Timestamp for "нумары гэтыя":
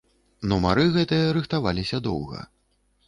0.53-1.27